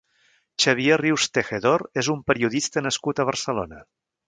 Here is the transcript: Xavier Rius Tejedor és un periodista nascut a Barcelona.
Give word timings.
Xavier 0.63 0.97
Rius 1.01 1.25
Tejedor 1.39 1.85
és 2.03 2.11
un 2.15 2.25
periodista 2.33 2.85
nascut 2.89 3.21
a 3.25 3.29
Barcelona. 3.31 3.87